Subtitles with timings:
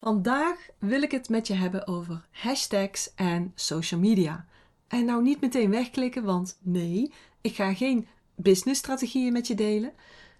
[0.00, 4.46] Vandaag wil ik het met je hebben over hashtags en social media.
[4.88, 9.92] En nou niet meteen wegklikken, want nee, ik ga geen businessstrategieën met je delen.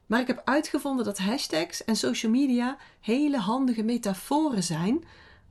[0.06, 5.04] Maar ik heb uitgevonden dat hashtags en social media hele handige metaforen zijn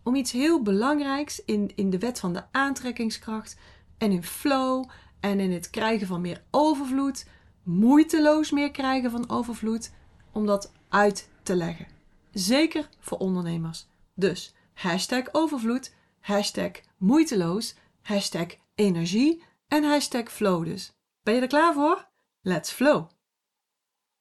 [0.04, 3.58] om iets heel belangrijks in, in de wet van de aantrekkingskracht
[3.98, 4.90] en in flow
[5.20, 7.26] en in het krijgen van meer overvloed,
[7.64, 9.92] moeiteloos meer krijgen van overvloed,
[10.32, 11.88] om dat uit te leggen.
[12.32, 13.89] Zeker voor ondernemers.
[14.20, 20.94] Dus hashtag overvloed, hashtag moeiteloos, hashtag energie en hashtag flow dus.
[21.24, 22.08] Ben je er klaar voor?
[22.42, 23.10] Let's flow!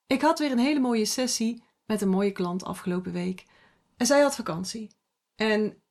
[0.07, 3.45] Ik had weer een hele mooie sessie met een mooie klant afgelopen week.
[3.97, 4.91] En zij had vakantie.
[5.35, 5.83] En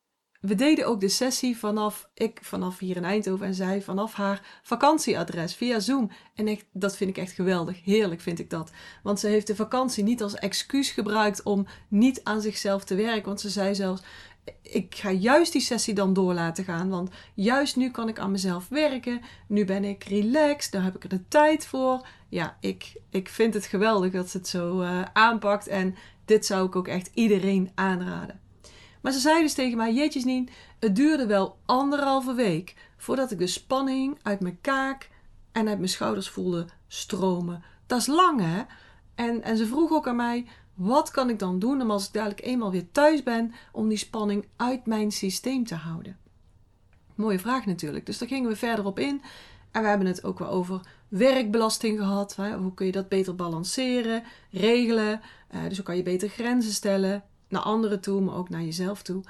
[0.48, 4.60] we deden ook de sessie vanaf, ik vanaf hier in Eindhoven en zij vanaf haar
[4.64, 6.12] vakantieadres via Zoom.
[6.36, 7.84] En dat vind ik echt geweldig.
[7.84, 8.72] Heerlijk vind ik dat.
[9.04, 13.26] Want ze heeft de vakantie niet als excuus gebruikt om niet aan zichzelf te werken.
[13.26, 14.02] Want ze zei zelfs,
[14.62, 16.90] ik ga juist die sessie dan door laten gaan.
[16.90, 19.22] Want juist nu kan ik aan mezelf werken.
[19.48, 20.72] Nu ben ik relaxed.
[20.72, 22.08] Daar heb ik er de tijd voor.
[22.30, 25.68] Ja, ik, ik vind het geweldig dat ze het zo uh, aanpakt.
[25.68, 25.96] En
[26.26, 28.46] dit zou ik ook echt iedereen aanraden.
[29.08, 33.38] Maar ze zei dus tegen mij: Jeetjes niet, het duurde wel anderhalve week voordat ik
[33.38, 35.10] de spanning uit mijn kaak
[35.52, 37.64] en uit mijn schouders voelde stromen.
[37.86, 38.64] Dat is lang hè?
[39.16, 42.14] En, en ze vroeg ook aan mij: wat kan ik dan doen om als ik
[42.14, 46.18] dadelijk eenmaal weer thuis ben, om die spanning uit mijn systeem te houden?
[47.16, 48.06] Mooie vraag natuurlijk.
[48.06, 49.22] Dus daar gingen we verder op in.
[49.72, 52.36] En we hebben het ook wel over werkbelasting gehad.
[52.36, 55.22] Hoe kun je dat beter balanceren, regelen?
[55.48, 57.24] Eh, dus hoe kan je beter grenzen stellen?
[57.48, 59.24] Naar anderen toe, maar ook naar jezelf toe.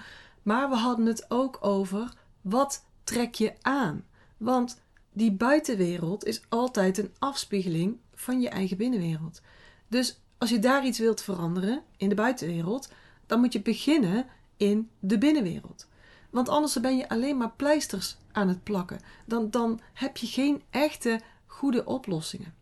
[0.44, 4.06] Maar we hadden het ook over wat trek je aan?
[4.38, 4.82] Want
[5.14, 9.42] die buitenwereld is altijd een afspiegeling van je eigen binnenwereld.
[9.88, 12.92] Dus als je daar iets wilt veranderen in de buitenwereld,
[13.26, 14.26] dan moet je beginnen
[14.58, 15.88] in de binnenwereld.
[16.30, 19.00] Want anders ben je alleen maar pleisters aan het plakken.
[19.26, 22.53] Dan, dan heb je geen echte goede oplossingen.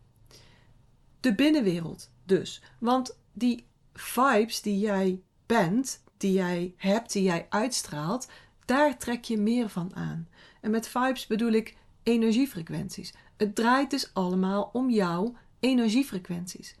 [1.20, 2.62] De binnenwereld dus.
[2.78, 8.28] Want die vibes die jij bent, die jij hebt, die jij uitstraalt,
[8.64, 10.28] daar trek je meer van aan.
[10.60, 13.14] En met vibes bedoel ik energiefrequenties.
[13.36, 16.74] Het draait dus allemaal om jouw energiefrequenties.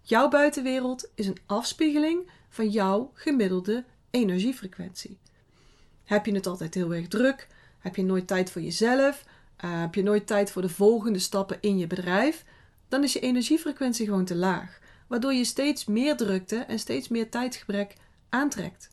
[0.00, 5.18] Jouw buitenwereld is een afspiegeling van jouw gemiddelde energiefrequentie.
[6.04, 7.48] Heb je het altijd heel erg druk?
[7.78, 9.24] Heb je nooit tijd voor jezelf?
[9.64, 12.44] Uh, heb je nooit tijd voor de volgende stappen in je bedrijf?
[12.88, 17.30] Dan is je energiefrequentie gewoon te laag, waardoor je steeds meer drukte en steeds meer
[17.30, 17.94] tijdgebrek
[18.30, 18.90] aantrekt.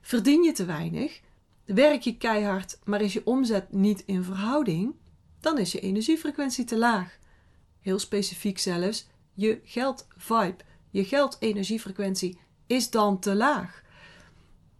[0.00, 1.20] Verdien je te weinig,
[1.64, 4.94] werk je keihard, maar is je omzet niet in verhouding,
[5.40, 7.18] dan is je energiefrequentie te laag.
[7.80, 13.82] Heel specifiek zelfs, je geldvibe, je geldenergiefrequentie is dan te laag.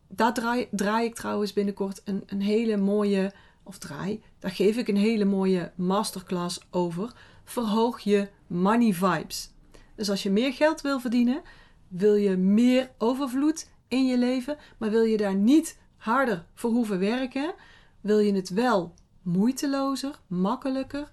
[0.08, 4.88] Daar draai, draai ik trouwens binnenkort een, een hele mooie, of draai, daar geef ik
[4.88, 7.12] een hele mooie masterclass over.
[7.44, 9.50] Verhoog je money vibes.
[9.96, 11.42] Dus als je meer geld wil verdienen,
[11.88, 16.98] wil je meer overvloed in je leven, maar wil je daar niet harder voor hoeven
[16.98, 17.54] werken,
[18.00, 21.10] wil je het wel moeitelozer, makkelijker,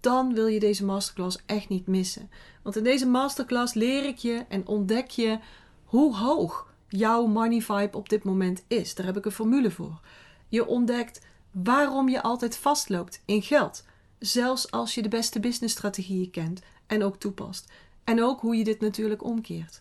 [0.00, 2.30] dan wil je deze masterclass echt niet missen.
[2.62, 5.38] Want in deze masterclass leer ik je en ontdek je
[5.84, 8.94] hoe hoog jouw money vibe op dit moment is.
[8.94, 10.00] Daar heb ik een formule voor.
[10.48, 13.84] Je ontdekt waarom je altijd vastloopt in geld,
[14.18, 17.72] zelfs als je de beste businessstrategieën kent en ook toepast.
[18.04, 19.80] En ook hoe je dit natuurlijk omkeert.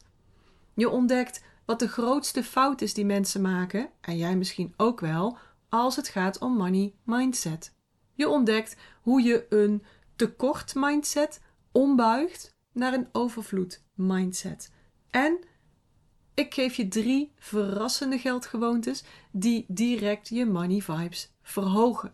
[0.74, 5.38] Je ontdekt wat de grootste fout is die mensen maken, en jij misschien ook wel,
[5.70, 7.74] als het gaat om money mindset.
[8.14, 9.84] Je ontdekt hoe je een
[10.16, 11.42] tekort mindset
[11.72, 14.72] ombuigt naar een overvloed mindset.
[15.10, 15.40] En
[16.34, 22.12] ik geef je drie verrassende geldgewoontes die direct je money vibes verhogen.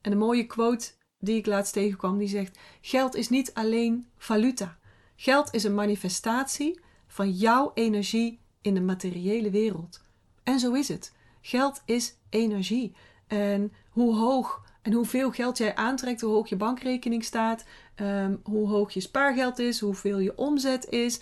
[0.00, 4.78] En een mooie quote die ik laatst tegenkwam, die zegt: Geld is niet alleen valuta.
[5.16, 10.00] Geld is een manifestatie van jouw energie in de materiële wereld.
[10.42, 11.12] En zo is het.
[11.40, 12.94] Geld is energie.
[13.26, 17.64] En hoe hoog en hoeveel geld jij aantrekt, hoe hoog je bankrekening staat,
[17.96, 21.20] um, hoe hoog je spaargeld is, hoeveel je omzet is.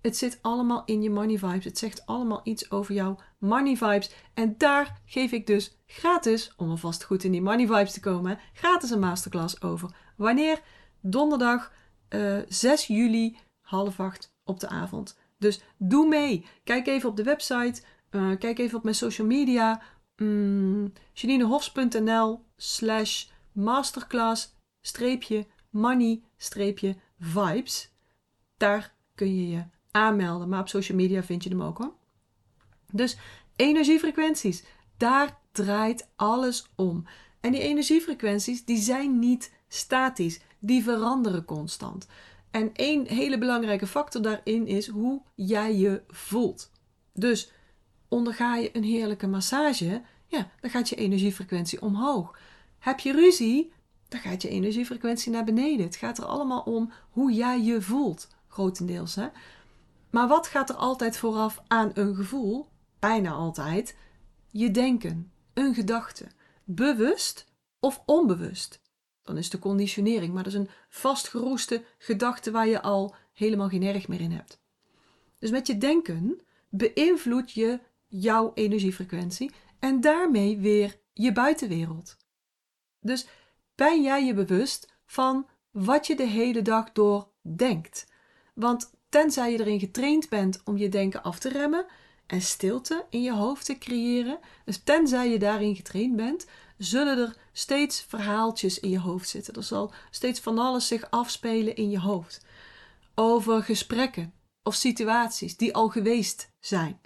[0.00, 1.64] Het zit allemaal in je money vibes.
[1.64, 4.10] Het zegt allemaal iets over jouw money vibes.
[4.34, 8.38] En daar geef ik dus gratis, om alvast goed in die money vibes te komen,
[8.52, 9.94] gratis een masterclass over.
[10.16, 10.60] Wanneer?
[11.00, 11.72] Donderdag
[12.08, 15.18] uh, eh, 6 juli, half acht op de avond.
[15.42, 16.46] Dus doe mee.
[16.64, 17.82] Kijk even op de website.
[18.10, 19.82] Uh, kijk even op mijn social media.
[20.16, 27.92] Mm, janinehofs.nl slash masterclass streepje money streepje vibes.
[28.56, 30.48] Daar kun je je aanmelden.
[30.48, 31.94] Maar op social media vind je hem ook hoor.
[32.92, 33.16] Dus
[33.56, 34.64] Energiefrequenties.
[34.96, 37.04] Daar draait alles om.
[37.40, 42.06] En die energiefrequenties die zijn niet statisch, die veranderen constant.
[42.52, 46.70] En één hele belangrijke factor daarin is hoe jij je voelt.
[47.12, 47.52] Dus
[48.08, 52.38] onderga je een heerlijke massage, ja, dan gaat je energiefrequentie omhoog.
[52.78, 53.72] Heb je ruzie,
[54.08, 55.86] dan gaat je energiefrequentie naar beneden.
[55.86, 59.14] Het gaat er allemaal om hoe jij je voelt, grotendeels.
[59.14, 59.28] Hè?
[60.10, 62.68] Maar wat gaat er altijd vooraf aan een gevoel?
[62.98, 63.96] Bijna altijd.
[64.50, 66.26] Je denken, een gedachte.
[66.64, 67.46] Bewust
[67.80, 68.81] of onbewust.
[69.22, 73.82] Dan is de conditionering, maar dat is een vastgeroeste gedachte waar je al helemaal geen
[73.82, 74.60] erg meer in hebt.
[75.38, 82.16] Dus met je denken beïnvloed je jouw energiefrequentie en daarmee weer je buitenwereld.
[83.00, 83.26] Dus
[83.74, 88.06] ben jij je bewust van wat je de hele dag door denkt?
[88.54, 91.86] Want tenzij je erin getraind bent om je denken af te remmen
[92.26, 96.46] en stilte in je hoofd te creëren, dus tenzij je daarin getraind bent,
[96.84, 99.54] zullen er steeds verhaaltjes in je hoofd zitten.
[99.54, 102.44] Er zal steeds van alles zich afspelen in je hoofd.
[103.14, 104.32] Over gesprekken
[104.62, 107.00] of situaties die al geweest zijn.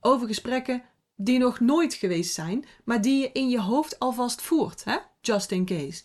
[0.00, 0.82] Over gesprekken
[1.16, 4.96] die nog nooit geweest zijn, maar die je in je hoofd alvast voert, hè?
[5.20, 6.02] just in case.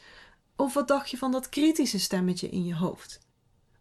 [0.55, 3.19] Of wat dacht je van dat kritische stemmetje in je hoofd?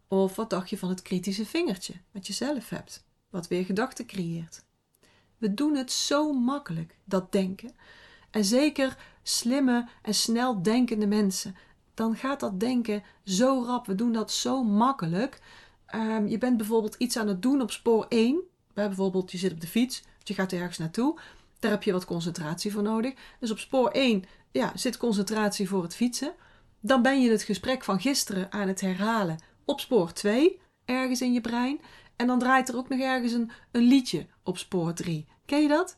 [0.07, 4.05] Of wat dacht je van het kritische vingertje wat je zelf hebt, wat weer gedachten
[4.05, 4.65] creëert?
[5.37, 7.75] We doen het zo makkelijk, dat denken.
[8.31, 8.97] En zeker
[9.27, 11.55] slimme en snel denkende mensen,
[11.93, 13.85] dan gaat dat denken zo rap.
[13.85, 15.41] We doen dat zo makkelijk.
[15.85, 18.41] Ehm, je bent bijvoorbeeld iets aan het doen op spoor 1.
[18.73, 21.19] Bijvoorbeeld, je zit op de fiets, je gaat ergens naartoe.
[21.59, 23.13] Daar heb je wat concentratie voor nodig.
[23.39, 26.33] Dus op spoor 1 ja, zit concentratie voor het fietsen.
[26.79, 31.33] Dan ben je het gesprek van gisteren aan het herhalen op spoor 2, ergens in
[31.33, 31.79] je brein.
[32.15, 35.25] En dan draait er ook nog ergens een, een liedje op spoor 3.
[35.45, 35.97] Ken je dat?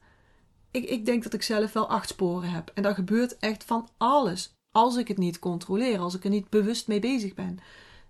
[0.77, 2.71] Ik, ik denk dat ik zelf wel acht sporen heb.
[2.73, 4.55] En daar gebeurt echt van alles.
[4.71, 7.59] Als ik het niet controleer, als ik er niet bewust mee bezig ben.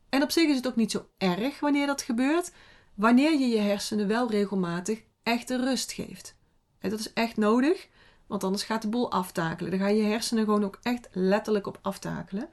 [0.10, 2.52] En op zich is het ook niet zo erg wanneer dat gebeurt,
[2.96, 6.36] wanneer je je hersenen wel regelmatig echte rust geeft.
[6.80, 7.88] En dat is echt nodig,
[8.28, 9.72] want anders gaat de boel aftakelen.
[9.72, 12.50] Dan gaan je hersenen gewoon ook echt letterlijk op aftakelen.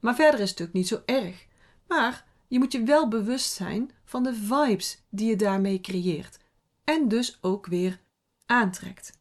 [0.00, 1.46] Maar verder is het natuurlijk niet zo erg.
[1.88, 6.38] Maar je moet je wel bewust zijn van de vibes die je daarmee creëert.
[6.84, 8.02] En dus ook weer
[8.46, 9.18] aantrekt.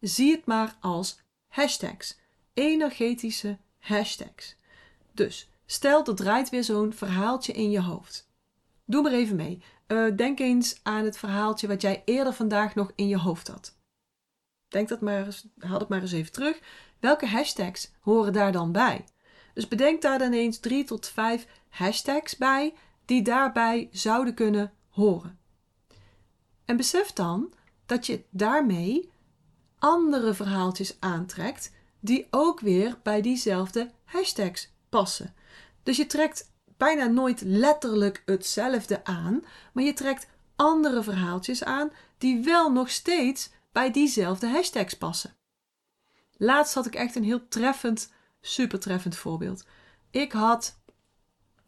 [0.00, 2.18] Zie het maar als hashtags,
[2.54, 4.56] energetische hashtags.
[5.12, 8.30] Dus stel er draait weer zo'n verhaaltje in je hoofd.
[8.84, 9.62] Doe maar even mee.
[9.86, 13.76] Uh, denk eens aan het verhaaltje wat jij eerder vandaag nog in je hoofd had.
[14.68, 16.60] Denk dat maar eens, haal het maar eens even terug.
[17.00, 19.04] Welke hashtags horen daar dan bij?
[19.54, 22.74] Dus bedenk daar dan eens drie tot vijf hashtags bij
[23.04, 25.38] die daarbij zouden kunnen horen.
[26.64, 27.52] En besef dan
[27.92, 29.10] dat je daarmee
[29.78, 35.34] andere verhaaltjes aantrekt die ook weer bij diezelfde hashtags passen.
[35.82, 42.44] Dus je trekt bijna nooit letterlijk hetzelfde aan, maar je trekt andere verhaaltjes aan die
[42.44, 45.36] wel nog steeds bij diezelfde hashtags passen.
[46.36, 49.64] Laatst had ik echt een heel treffend, super treffend voorbeeld.
[50.10, 50.80] Ik had,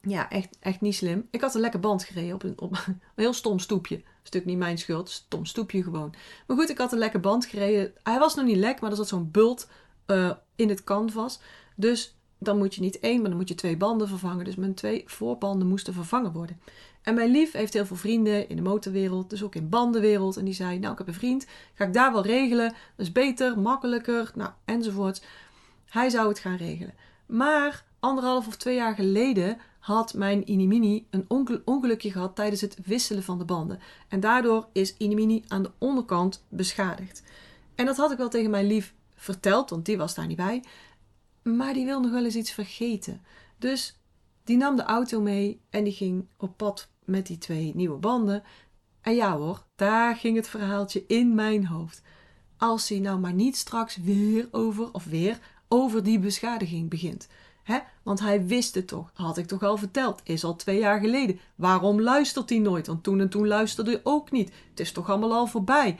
[0.00, 1.28] ja, echt, echt niet slim.
[1.30, 4.02] Ik had een lekker band gereden op een, op een heel stom stoepje.
[4.26, 6.14] Stuk niet mijn schuld, stom stoepje gewoon.
[6.46, 7.92] Maar goed, ik had een lekker band gereden.
[8.02, 9.68] Hij was nog niet lek, maar er zat zo'n bult
[10.06, 11.40] uh, in het canvas.
[11.76, 14.44] Dus dan moet je niet één, maar dan moet je twee banden vervangen.
[14.44, 16.60] Dus mijn twee voorbanden moesten vervangen worden.
[17.02, 20.36] En mijn lief heeft heel veel vrienden in de motorwereld, dus ook in bandenwereld.
[20.36, 22.68] En die zei, nou ik heb een vriend, ga ik daar wel regelen.
[22.68, 25.24] Dat is beter, makkelijker, nou enzovoort.
[25.88, 26.94] Hij zou het gaan regelen.
[27.26, 31.26] Maar anderhalf of twee jaar geleden had mijn Inimini een
[31.64, 33.78] ongelukje gehad tijdens het wisselen van de banden.
[34.08, 37.22] En daardoor is Inimini aan de onderkant beschadigd.
[37.74, 40.62] En dat had ik wel tegen mijn lief verteld, want die was daar niet bij.
[41.42, 43.22] Maar die wil nog wel eens iets vergeten.
[43.58, 43.98] Dus
[44.44, 48.42] die nam de auto mee en die ging op pad met die twee nieuwe banden.
[49.00, 52.02] En ja hoor, daar ging het verhaaltje in mijn hoofd.
[52.56, 55.38] Als hij nou maar niet straks weer over, of weer
[55.68, 57.28] over die beschadiging begint.
[57.64, 57.78] Hè?
[58.02, 61.40] Want hij wist het toch, had ik toch al verteld, is al twee jaar geleden.
[61.54, 62.86] Waarom luistert hij nooit?
[62.86, 64.52] Want toen en toen luisterde hij ook niet.
[64.70, 65.98] Het is toch allemaal al voorbij.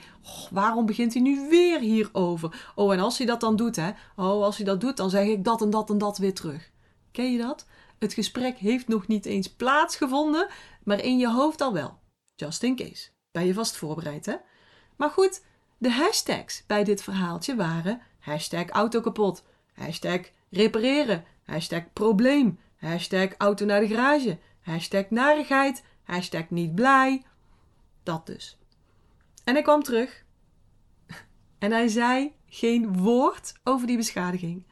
[0.51, 2.71] Waarom begint hij nu weer hierover?
[2.75, 3.89] Oh, en als hij dat dan doet, hè?
[4.15, 6.71] Oh, als hij dat doet, dan zeg ik dat en dat en dat weer terug.
[7.11, 7.65] Ken je dat?
[7.99, 10.47] Het gesprek heeft nog niet eens plaatsgevonden,
[10.83, 11.97] maar in je hoofd al wel.
[12.35, 13.09] Just in case.
[13.31, 14.35] Ben je vast voorbereid, hè?
[14.95, 15.41] Maar goed,
[15.77, 19.43] de hashtags bij dit verhaaltje waren hashtag auto kapot,
[19.73, 20.19] hashtag
[20.49, 27.23] repareren, hashtag probleem, hashtag auto naar de garage, hashtag narigheid, hashtag niet blij.
[28.03, 28.57] Dat dus.
[29.43, 30.25] En ik kwam terug
[31.57, 34.65] En hij zei geen woord over die beschadiging.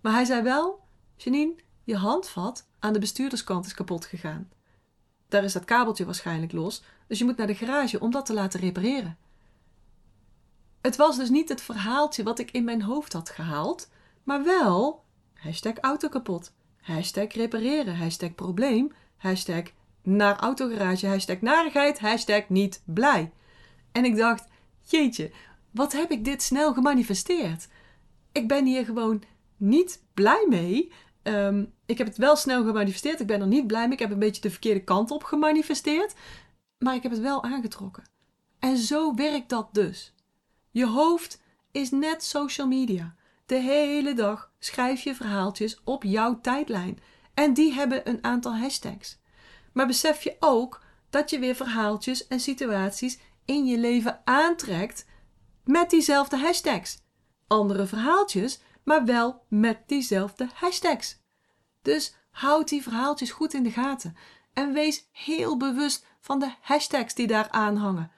[0.00, 0.80] Maar hij zei wel:
[1.16, 4.50] Janine, je handvat aan de bestuurderskant is kapot gegaan.
[5.28, 8.34] Daar is dat kabeltje waarschijnlijk los, dus je moet naar de garage om dat te
[8.34, 9.18] laten repareren.
[10.80, 13.90] Het was dus niet het verhaaltje wat ik in mijn hoofd had gehaald,
[14.22, 15.04] maar wel
[15.42, 19.62] hashtag auto kapot, hashtag repareren, hashtag probleem, hashtag
[20.02, 23.32] naar autogarage, hashtag narigheid, hashtag niet blij.
[23.92, 24.44] En ik dacht,
[24.80, 25.30] jeetje,
[25.70, 27.68] wat heb ik dit snel gemanifesteerd?
[28.32, 29.22] Ik ben hier gewoon
[29.56, 30.92] niet blij mee.
[31.22, 33.20] Ehm, ik heb het wel snel gemanifesteerd.
[33.20, 33.92] Ik ben er niet blij mee.
[33.92, 36.14] Ik heb een beetje de verkeerde kant op gemanifesteerd.
[36.78, 38.04] Maar ik heb het wel aangetrokken.
[38.58, 40.14] En zo werkt dat dus.
[40.70, 43.14] Je hoofd is net social media.
[43.46, 46.98] De hele dag schrijf je verhaaltjes op jouw tijdlijn.
[47.34, 49.18] En die hebben een aantal hashtags.
[49.72, 55.06] Maar besef je ook dat je weer verhaaltjes en situaties in je leven aantrekt
[55.64, 56.98] met diezelfde hashtags.
[57.46, 61.22] Andere verhaaltjes, maar wel met diezelfde hashtags.
[61.82, 64.16] Dus houd die verhaaltjes goed in de gaten
[64.52, 68.10] en wees heel bewust van de hashtags die daar aanhangen.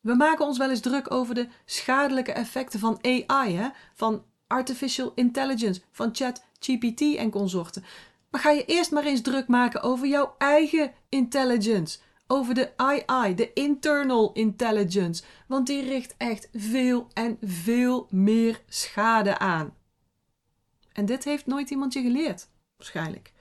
[0.00, 3.68] We maken ons wel eens druk over de schadelijke effecten van AI, hè?
[3.94, 7.84] van artificial intelligence, van ChatGPT en consorten.
[8.30, 11.98] Maar ga je eerst maar eens druk maken over jouw eigen intelligence.
[12.26, 12.72] Over de
[13.06, 15.22] II, de internal intelligence.
[15.48, 19.74] Want die richt echt veel en veel meer schade aan.
[20.92, 23.32] En dit heeft nooit iemand je geleerd, waarschijnlijk.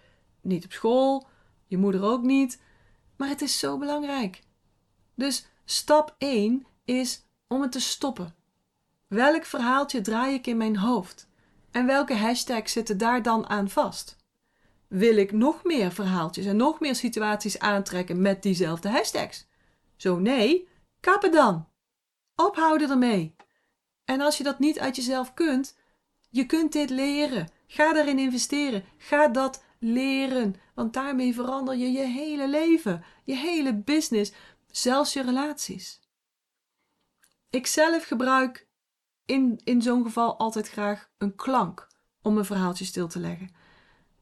[0.42, 1.28] Niet op school,
[1.68, 2.62] je moeder ook niet.
[3.18, 4.42] Maar het is zo belangrijk.
[5.16, 8.36] Dus stap 1 is om het te stoppen.
[9.08, 11.28] Welk verhaaltje draai ik in mijn hoofd?
[11.72, 14.18] En welke hashtags zitten daar dan aan vast?
[14.88, 19.48] Wil ik nog meer verhaaltjes en nog meer situaties aantrekken met diezelfde hashtags?
[19.96, 20.68] Zo nee,
[21.00, 21.68] kappen dan.
[22.36, 23.36] Ophouden ermee.
[24.06, 25.78] En als je dat niet uit jezelf kunt,
[26.30, 27.50] je kunt dit leren.
[27.68, 28.84] Ga daarin investeren.
[28.98, 30.56] Ga dat leren.
[30.74, 34.32] Want daarmee verander je je hele leven, je hele business,
[34.72, 36.00] zelfs je relaties.
[37.50, 38.68] Ik zelf gebruik
[39.26, 41.88] in, in zo'n geval altijd graag een klank
[42.22, 43.50] om een verhaaltje stil te leggen.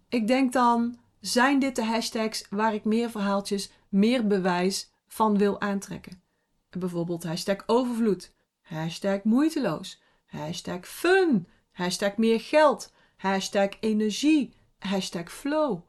[0.09, 5.61] Ik denk dan, zijn dit de hashtags waar ik meer verhaaltjes, meer bewijs van wil
[5.61, 6.23] aantrekken?
[6.69, 15.81] Bijvoorbeeld hashtag overvloed, hashtag moeiteloos, hashtag fun, hashtag meer geld, hashtag energie, hashtag flow.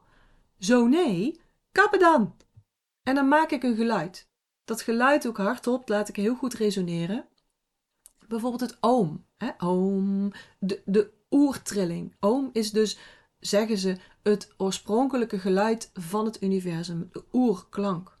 [0.59, 1.41] Zo nee,
[1.71, 2.35] kappen dan!
[3.03, 4.29] En dan maak ik een geluid.
[4.63, 7.27] Dat geluid ook hardop laat ik heel goed resoneren.
[8.27, 9.25] Bijvoorbeeld het oom.
[9.37, 9.49] Hè?
[9.57, 12.15] Oom, de, de oertrilling.
[12.19, 12.97] Oom is dus,
[13.39, 18.17] zeggen ze, het oorspronkelijke geluid van het universum, de oerklank.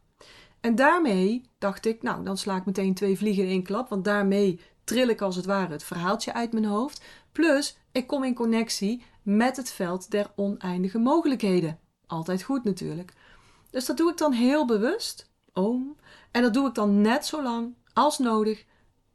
[0.61, 4.05] En daarmee dacht ik, nou, dan sla ik meteen twee vliegen in één klap, want
[4.05, 7.03] daarmee tril ik als het ware het verhaaltje uit mijn hoofd.
[7.31, 11.79] Plus, ik kom in connectie met het veld der oneindige mogelijkheden.
[12.07, 13.13] Altijd goed natuurlijk.
[13.69, 15.95] Dus dat doe ik dan heel bewust, oom.
[16.31, 18.65] En dat doe ik dan net zo lang als nodig.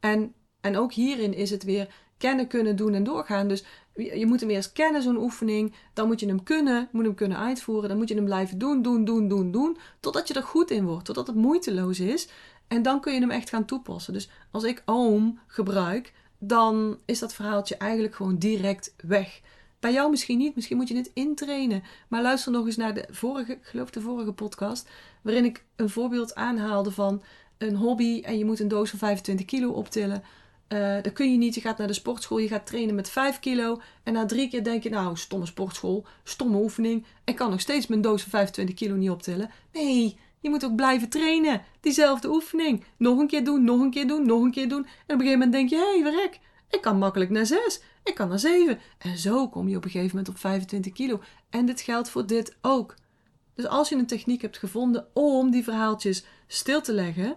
[0.01, 3.49] En, en ook hierin is het weer kennen, kunnen, doen en doorgaan.
[3.49, 5.75] Dus je moet hem eerst kennen, zo'n oefening.
[5.93, 7.89] Dan moet je hem kunnen, moet hem kunnen uitvoeren.
[7.89, 9.77] Dan moet je hem blijven doen, doen, doen, doen, doen.
[10.01, 12.29] Totdat je er goed in wordt, totdat het moeiteloos is.
[12.69, 14.13] En dan kun je hem echt gaan toepassen.
[14.13, 19.41] Dus als ik oom gebruik, dan is dat verhaaltje eigenlijk gewoon direct weg.
[19.81, 21.83] Bij jou misschien niet, misschien moet je het intrainen.
[22.09, 24.89] Maar luister nog eens naar de vorige, geloof de vorige podcast,
[25.23, 27.23] waarin ik een voorbeeld aanhaalde van
[27.59, 30.23] een hobby en je moet een doos van 25 kilo optillen.
[30.69, 31.55] Uh, dat kun je niet.
[31.55, 33.81] Je gaat naar de sportschool, je gaat trainen met 5 kilo.
[34.03, 37.05] En na drie keer denk je, nou, stomme sportschool, stomme oefening.
[37.25, 39.51] Ik kan nog steeds mijn doos van 25 kilo niet optillen.
[39.73, 41.63] Nee, je moet ook blijven trainen.
[41.81, 42.85] Diezelfde oefening.
[42.97, 44.85] Nog een keer doen, nog een keer doen, nog een keer doen.
[44.85, 46.31] En op een gegeven moment denk je, hé, hey.
[46.71, 47.81] Ik kan makkelijk naar 6.
[48.05, 48.79] Ik kan naar 7.
[48.99, 51.21] En zo kom je op een gegeven moment op 25 kilo.
[51.51, 52.95] En dit geldt voor dit ook.
[53.55, 57.37] Dus als je een techniek hebt gevonden om die verhaaltjes stil te leggen,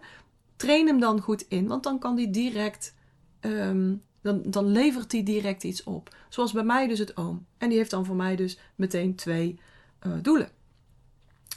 [0.56, 1.68] train hem dan goed in.
[1.68, 2.96] Want dan kan die direct
[3.42, 6.16] Ehm, dan, dan levert die direct iets op.
[6.30, 7.46] Zoals bij mij dus het oom.
[7.58, 9.60] En die heeft dan voor mij dus meteen twee
[10.08, 10.50] uh, doelen.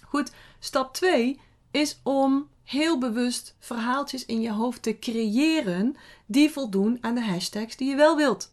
[0.02, 6.98] Goed, stap 2 is om heel bewust verhaaltjes in je hoofd te creëren die voldoen
[7.00, 8.52] aan de hashtags die je wel wilt.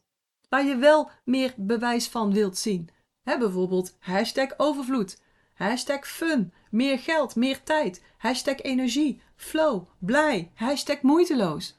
[0.49, 2.89] Waar je wel meer bewijs van wilt zien.
[3.23, 5.21] Bijvoorbeeld hashtag overvloed,
[5.53, 11.75] hashtag fun, meer geld, meer tijd, hashtag energie, flow, blij, hashtag moeiteloos.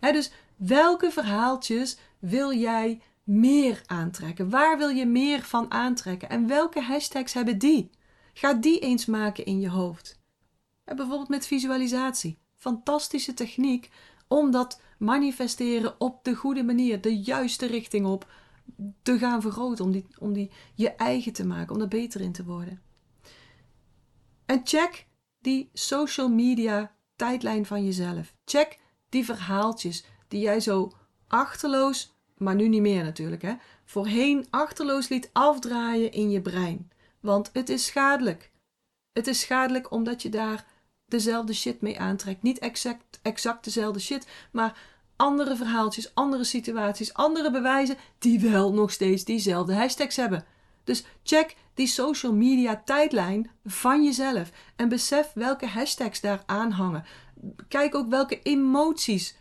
[0.00, 4.50] Dus Welke verhaaltjes wil jij meer aantrekken?
[4.50, 6.28] Waar wil je meer van aantrekken?
[6.28, 7.90] En welke hashtags hebben die?
[8.32, 10.20] Ga die eens maken in je hoofd.
[10.84, 12.38] bijvoorbeeld met visualisatie.
[12.54, 13.90] Fantastische techniek
[14.28, 18.32] om dat manifesteren op de goede manier, de juiste richting op
[19.02, 22.32] te gaan vergroten, om die, om die je eigen te maken, om er beter in
[22.32, 22.82] te worden.
[24.46, 25.06] En check
[25.38, 28.34] die social media tijdlijn van jezelf.
[28.44, 30.92] Check die verhaaltjes die jij zo
[31.28, 33.54] achterloos, maar nu niet meer natuurlijk, hè,
[33.84, 36.90] voorheen achterloos liet afdraaien in je brein.
[37.20, 38.50] Want het is schadelijk.
[39.12, 40.66] Het is schadelijk omdat je daar
[41.06, 42.42] dezelfde shit mee aantrekt.
[42.42, 44.78] Niet exact, exact dezelfde shit, maar
[45.16, 50.44] andere verhaaltjes, andere situaties, andere bewijzen die wel nog steeds diezelfde hashtags hebben.
[50.84, 57.04] Dus check die social media tijdlijn van jezelf en besef welke hashtags daar aanhangen.
[57.68, 59.36] Kijk ook welke emoties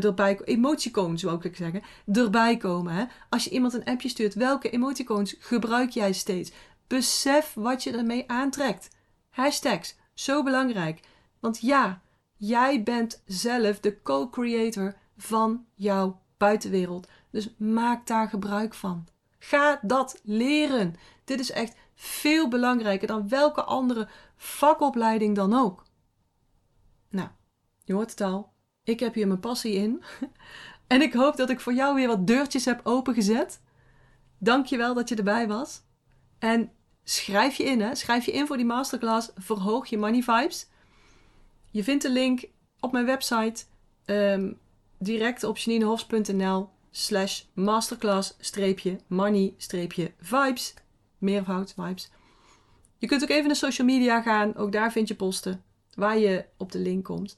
[0.00, 2.94] erbij, emoticones zou ik zeggen, erbij komen.
[2.94, 3.04] Hè?
[3.28, 6.52] Als je iemand een appje stuurt, welke emoticones gebruik jij steeds?
[6.86, 8.88] Besef wat je ermee aantrekt.
[9.30, 11.00] Hashtags, zo belangrijk.
[11.40, 12.02] Want ja,
[12.36, 17.08] jij bent zelf de co-creator van jouw buitenwereld.
[17.30, 19.06] Dus maak daar gebruik van.
[19.38, 20.94] Ga dat leren.
[21.24, 25.84] Dit is echt veel belangrijker dan welke andere vakopleiding dan ook.
[27.08, 27.28] Nou,
[27.84, 28.52] je hoort het al.
[28.86, 30.02] Ik heb hier mijn passie in.
[30.86, 33.60] En ik hoop dat ik voor jou weer wat deurtjes heb opengezet.
[34.38, 35.82] Dank je wel dat je erbij was.
[36.38, 36.70] En
[37.04, 37.94] schrijf je in, hè.
[37.94, 40.66] Schrijf je in voor die masterclass Verhoog je money vibes.
[41.70, 42.44] Je vindt de link
[42.80, 43.64] op mijn website
[44.04, 44.52] ehm,
[44.98, 48.36] direct op janinehofs.nl slash masterclass
[49.06, 49.54] money
[50.18, 50.74] vibes.
[51.18, 52.10] Meervoud, vibes.
[52.98, 54.56] Je kunt ook even naar social media gaan.
[54.56, 55.64] Ook daar vind je posten
[55.94, 57.36] waar je op de link komt.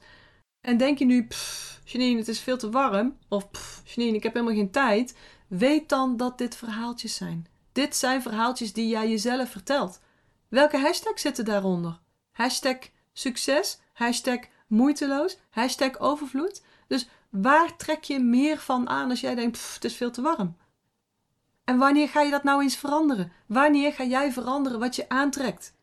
[0.61, 3.17] En denk je nu, pff, Janine, het is veel te warm.
[3.27, 5.17] Of pff, Janine, ik heb helemaal geen tijd.
[5.47, 7.47] Weet dan dat dit verhaaltjes zijn.
[7.71, 9.99] Dit zijn verhaaltjes die jij jezelf vertelt.
[10.47, 11.99] Welke hashtags zitten daaronder?
[12.31, 12.77] Hashtag
[13.13, 16.63] succes, hashtag moeiteloos, hashtag overvloed.
[16.87, 20.21] Dus waar trek je meer van aan als jij denkt, pff, het is veel te
[20.21, 20.57] warm?
[21.63, 23.31] En wanneer ga je dat nou eens veranderen?
[23.45, 25.75] Wanneer ga jij veranderen wat je aantrekt?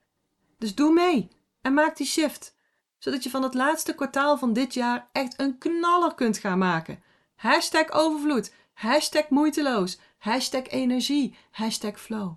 [0.58, 1.28] Dus doe mee
[1.60, 2.55] en maak die shift
[2.98, 7.02] zodat je van het laatste kwartaal van dit jaar echt een knaller kunt gaan maken.
[7.34, 12.32] Hashtag overvloed, hashtag moeiteloos, hashtag energie, hashtag flow.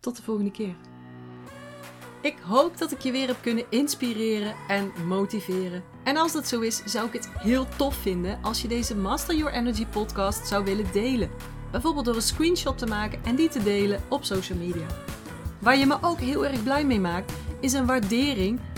[0.00, 0.76] Tot de volgende keer.
[2.24, 5.84] Ik hoop dat ik je weer heb kunnen inspireren en motiveren.
[6.04, 9.34] En als dat zo is, zou ik het heel tof vinden als je deze Master
[9.34, 11.30] Your Energy podcast zou willen delen.
[11.70, 14.86] Bijvoorbeeld door een screenshot te maken en die te delen op social media.
[15.60, 18.60] Waar je me ook heel erg blij mee maakt, is een waardering